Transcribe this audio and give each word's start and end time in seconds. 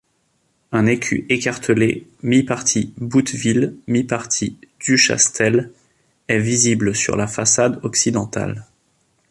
Un 0.71 0.87
écu 0.87 1.27
écartelé 1.29 2.07
mi-parti 2.23 2.91
Bouteville, 2.97 3.75
mi-parti 3.85 4.57
Du 4.79 4.97
Chastel 4.97 5.71
est 6.27 6.39
visible 6.39 6.95
sur 6.95 7.15
la 7.15 7.27
façade 7.27 7.79
occidentale. 7.83 8.65